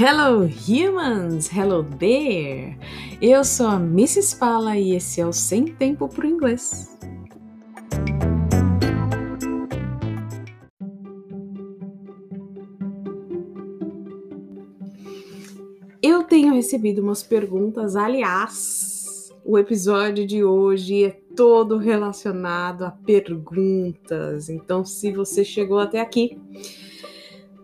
[0.00, 2.78] Hello humans, hello there.
[3.20, 4.36] Eu sou a Mrs.
[4.36, 6.96] Pala e esse é o Sem Tempo pro Inglês.
[16.00, 24.48] Eu tenho recebido umas perguntas, aliás, o episódio de hoje é todo relacionado a perguntas.
[24.48, 26.38] Então, se você chegou até aqui,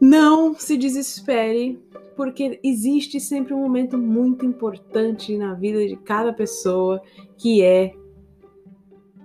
[0.00, 1.80] não se desespere,
[2.16, 7.02] porque existe sempre um momento muito importante na vida de cada pessoa
[7.36, 7.94] que é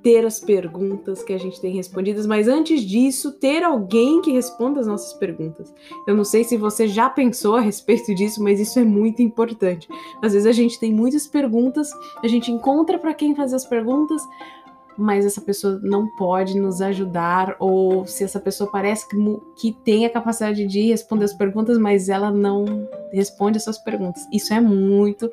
[0.01, 4.79] ter as perguntas que a gente tem respondidas, mas antes disso, ter alguém que responda
[4.79, 5.73] as nossas perguntas.
[6.07, 9.87] Eu não sei se você já pensou a respeito disso, mas isso é muito importante.
[10.21, 11.89] Às vezes a gente tem muitas perguntas,
[12.23, 14.21] a gente encontra para quem fazer as perguntas,
[14.99, 19.15] mas essa pessoa não pode nos ajudar, ou se essa pessoa parece que,
[19.59, 24.27] que tem a capacidade de responder as perguntas, mas ela não responde essas perguntas.
[24.31, 25.29] Isso é muito,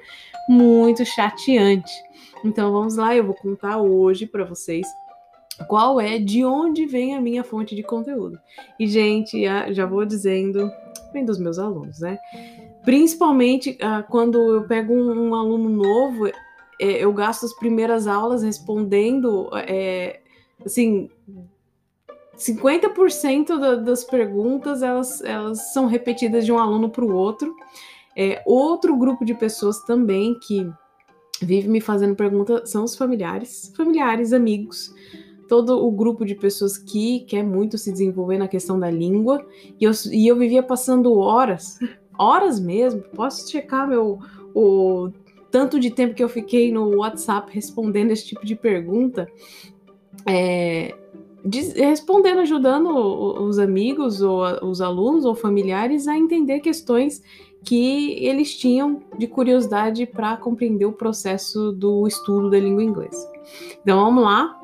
[0.49, 1.93] muito chateante.
[2.45, 4.87] Então vamos lá, eu vou contar hoje para vocês
[5.69, 8.39] qual é, de onde vem a minha fonte de conteúdo.
[8.79, 10.71] E, gente, já vou dizendo,
[11.13, 12.19] vem dos meus alunos, né?
[12.85, 16.31] Principalmente uh, quando eu pego um, um aluno novo,
[16.81, 20.21] é, eu gasto as primeiras aulas respondendo, é,
[20.65, 21.09] assim,
[22.37, 27.55] 50% da, das perguntas elas, elas são repetidas de um aluno para o outro.
[28.15, 30.71] É, outro grupo de pessoas também que
[31.41, 34.95] vive me fazendo pergunta são os familiares, familiares, amigos,
[35.49, 39.45] todo o grupo de pessoas que quer muito se desenvolver na questão da língua.
[39.79, 41.79] E eu, e eu vivia passando horas,
[42.19, 44.19] horas mesmo, posso checar meu
[44.55, 45.11] o
[45.51, 49.29] tanto de tempo que eu fiquei no WhatsApp respondendo esse tipo de pergunta,
[50.27, 50.95] é,
[51.77, 57.23] respondendo, ajudando os amigos ou os alunos ou familiares a entender questões
[57.65, 63.31] que eles tinham de curiosidade para compreender o processo do estudo da língua inglesa.
[63.83, 64.61] Então vamos lá,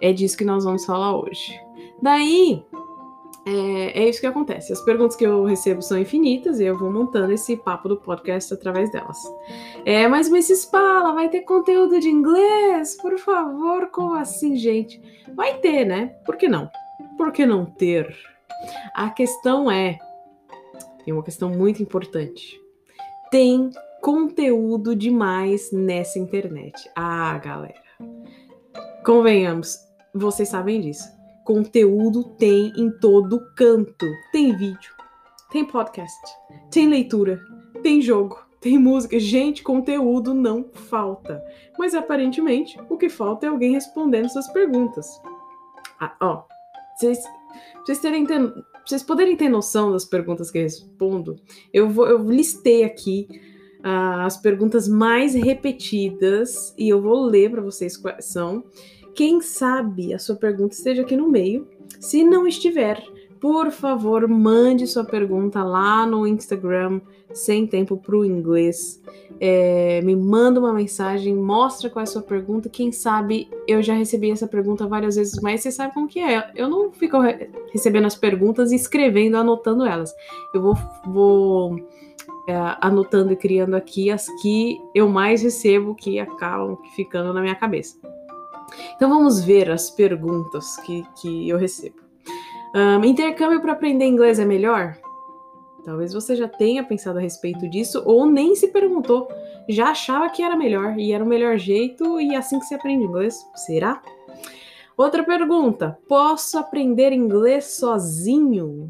[0.00, 1.58] é disso que nós vamos falar hoje.
[2.02, 2.62] Daí,
[3.48, 4.72] é, é, isso que acontece.
[4.72, 8.52] As perguntas que eu recebo são infinitas e eu vou montando esse papo do podcast
[8.52, 9.16] através delas.
[9.86, 10.70] É, mas Mrs.
[10.70, 12.96] Pala, vai ter conteúdo de inglês?
[13.00, 15.00] Por favor, como assim, gente?
[15.34, 16.08] Vai ter, né?
[16.26, 16.70] Por que não?
[17.16, 18.14] Por que não ter?
[18.94, 19.98] A questão é,
[21.04, 22.60] tem uma questão muito importante.
[23.30, 23.70] Tem
[24.02, 26.90] conteúdo demais nessa internet.
[26.94, 27.88] Ah, galera.
[29.04, 29.78] Convenhamos,
[30.14, 31.17] vocês sabem disso
[31.48, 34.06] conteúdo tem em todo canto.
[34.30, 34.92] Tem vídeo,
[35.50, 36.14] tem podcast,
[36.70, 37.40] tem leitura,
[37.82, 39.18] tem jogo, tem música.
[39.18, 41.42] Gente, conteúdo não falta.
[41.78, 45.06] Mas aparentemente o que falta é alguém respondendo suas perguntas.
[45.98, 46.42] Ah, ó,
[46.94, 47.18] vocês,
[47.82, 48.52] vocês terem ter,
[48.86, 51.36] vocês poderem ter noção das perguntas que eu respondo,
[51.72, 53.26] eu vou eu listei aqui
[53.80, 58.64] uh, as perguntas mais repetidas e eu vou ler para vocês quais são.
[59.18, 61.66] Quem sabe a sua pergunta esteja aqui no meio.
[61.98, 63.02] Se não estiver,
[63.40, 67.00] por favor, mande sua pergunta lá no Instagram,
[67.32, 69.02] sem tempo para o inglês.
[69.40, 72.68] É, me manda uma mensagem, mostra qual é a sua pergunta.
[72.68, 76.52] Quem sabe eu já recebi essa pergunta várias vezes, mas você sabe como que é.
[76.54, 80.14] Eu não fico re recebendo as perguntas e escrevendo, anotando elas.
[80.54, 81.76] Eu vou, vou
[82.48, 87.56] é, anotando e criando aqui as que eu mais recebo, que acabam ficando na minha
[87.56, 87.98] cabeça.
[88.98, 92.00] Então vamos ver as perguntas que, que eu recebo.
[92.74, 94.98] Um, intercâmbio para aprender inglês é melhor?
[95.84, 99.28] Talvez você já tenha pensado a respeito disso ou nem se perguntou,
[99.68, 102.74] já achava que era melhor e era o melhor jeito e é assim que se
[102.74, 103.36] aprende inglês.
[103.54, 104.02] Será?
[104.96, 108.88] Outra pergunta: posso aprender inglês sozinho?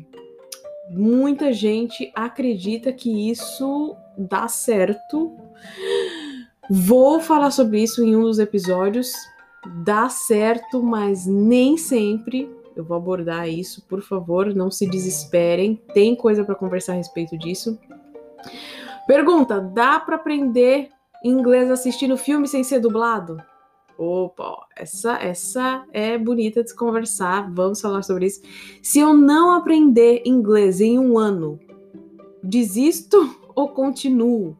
[0.90, 5.36] Muita gente acredita que isso dá certo.
[6.70, 9.12] Vou falar sobre isso em um dos episódios
[9.66, 12.50] dá certo, mas nem sempre.
[12.76, 15.82] Eu vou abordar isso, por favor, não se desesperem.
[15.92, 17.78] Tem coisa para conversar a respeito disso.
[19.06, 20.90] Pergunta: dá para aprender
[21.24, 23.42] inglês assistindo filme sem ser dublado?
[23.96, 27.52] Opa, essa, essa é bonita de se conversar.
[27.52, 28.42] Vamos falar sobre isso.
[28.80, 31.58] Se eu não aprender inglês em um ano,
[32.40, 34.56] desisto ou continuo?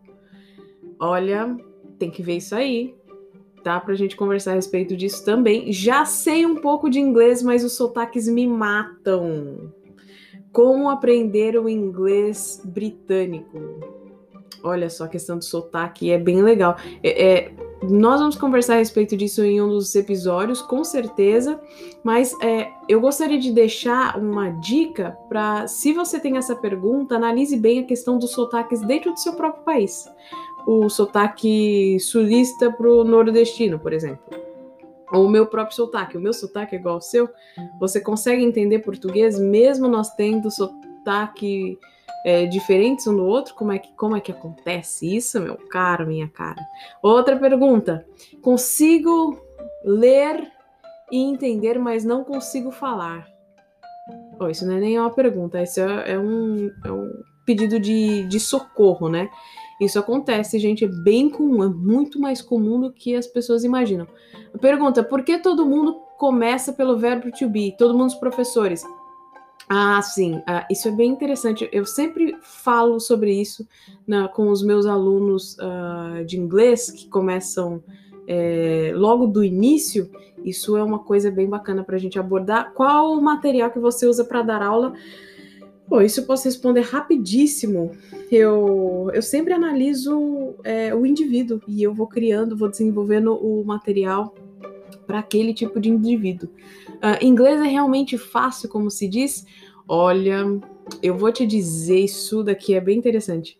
[0.98, 1.56] Olha,
[2.00, 2.97] tem que ver isso aí
[3.68, 3.78] tá?
[3.78, 5.70] Pra gente conversar a respeito disso também.
[5.70, 9.70] Já sei um pouco de inglês, mas os sotaques me matam.
[10.50, 13.58] Como aprender o inglês britânico?
[14.64, 16.76] Olha só, a questão do sotaque é bem legal.
[17.02, 21.60] É, é, nós vamos conversar a respeito disso em um dos episódios, com certeza.
[22.02, 27.56] Mas é, eu gostaria de deixar uma dica para, se você tem essa pergunta, analise
[27.56, 30.08] bem a questão dos sotaques dentro do seu próprio país.
[30.70, 34.22] O sotaque sulista para o nordestino, por exemplo.
[35.10, 36.18] Ou o meu próprio sotaque.
[36.18, 37.26] O meu sotaque é igual ao seu.
[37.80, 41.78] Você consegue entender português mesmo nós tendo sotaque
[42.22, 43.54] é, diferentes um do outro?
[43.54, 46.60] Como é, que, como é que acontece isso, meu caro, minha cara?
[47.02, 48.04] Outra pergunta.
[48.42, 49.40] Consigo
[49.82, 50.52] ler
[51.10, 53.26] e entender, mas não consigo falar.
[54.38, 57.10] Oh, isso não é nem uma pergunta, isso é, é, um, é um
[57.46, 59.30] pedido de, de socorro, né?
[59.80, 64.06] Isso acontece, gente, é bem comum, é muito mais comum do que as pessoas imaginam.
[64.60, 67.74] Pergunta: por que todo mundo começa pelo verbo to be?
[67.78, 68.84] Todo mundo os professores.
[69.68, 71.68] Ah, sim, ah, isso é bem interessante.
[71.70, 73.68] Eu sempre falo sobre isso
[74.06, 77.82] na, com os meus alunos uh, de inglês que começam
[78.26, 80.10] é, logo do início.
[80.42, 82.72] Isso é uma coisa bem bacana para a gente abordar.
[82.72, 84.94] Qual o material que você usa para dar aula?
[85.88, 87.92] Bom, isso eu posso responder rapidíssimo.
[88.30, 94.34] Eu, eu sempre analiso é, o indivíduo e eu vou criando, vou desenvolvendo o material
[95.06, 96.50] para aquele tipo de indivíduo.
[96.96, 99.46] Uh, inglês é realmente fácil, como se diz.
[99.88, 100.44] Olha,
[101.02, 103.58] eu vou te dizer isso daqui é bem interessante.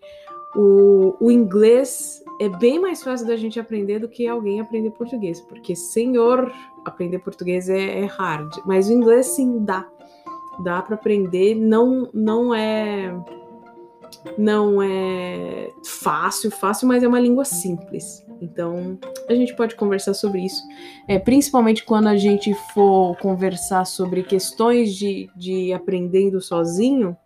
[0.55, 5.41] O, o inglês é bem mais fácil da gente aprender do que alguém aprender português,
[5.41, 6.53] porque, senhor,
[6.85, 9.89] aprender português é, é hard, mas o inglês sim dá,
[10.63, 11.55] dá para aprender.
[11.55, 13.15] Não, não é
[14.37, 18.25] não é fácil, fácil, mas é uma língua simples.
[18.41, 20.63] Então, a gente pode conversar sobre isso,
[21.09, 27.17] é, principalmente quando a gente for conversar sobre questões de, de aprendendo sozinho,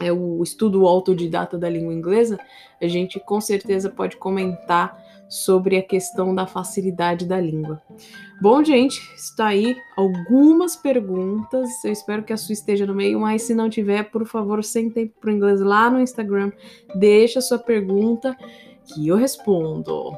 [0.00, 2.38] é o estudo autodidata da língua inglesa,
[2.80, 4.98] a gente com certeza pode comentar
[5.28, 7.80] sobre a questão da facilidade da língua.
[8.42, 11.68] Bom, gente, está aí algumas perguntas.
[11.84, 14.90] Eu espero que a sua esteja no meio, mas se não tiver, por favor, sem
[14.90, 16.50] tempo para o inglês lá no Instagram,
[16.96, 18.36] deixa a sua pergunta
[18.86, 20.12] que eu respondo.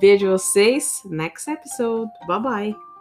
[0.00, 2.10] Vejo vocês next episode.
[2.28, 2.91] Bye bye.